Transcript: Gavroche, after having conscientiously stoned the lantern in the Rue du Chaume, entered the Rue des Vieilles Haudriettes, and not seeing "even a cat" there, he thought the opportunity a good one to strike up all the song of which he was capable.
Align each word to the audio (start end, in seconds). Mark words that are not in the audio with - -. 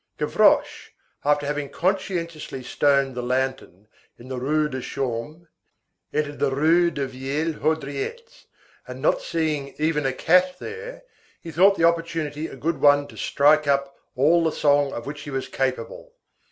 Gavroche, 0.17 0.93
after 1.23 1.45
having 1.45 1.69
conscientiously 1.69 2.63
stoned 2.63 3.13
the 3.13 3.21
lantern 3.21 3.87
in 4.17 4.29
the 4.29 4.39
Rue 4.39 4.67
du 4.67 4.81
Chaume, 4.81 5.47
entered 6.11 6.39
the 6.39 6.49
Rue 6.49 6.89
des 6.89 7.05
Vieilles 7.05 7.59
Haudriettes, 7.61 8.45
and 8.87 8.99
not 8.99 9.21
seeing 9.21 9.75
"even 9.77 10.07
a 10.07 10.11
cat" 10.11 10.57
there, 10.57 11.03
he 11.39 11.51
thought 11.51 11.77
the 11.77 11.83
opportunity 11.83 12.47
a 12.47 12.55
good 12.55 12.81
one 12.81 13.07
to 13.09 13.15
strike 13.15 13.67
up 13.67 13.95
all 14.15 14.43
the 14.43 14.51
song 14.51 14.91
of 14.91 15.05
which 15.05 15.21
he 15.21 15.29
was 15.29 15.47
capable. 15.47 16.11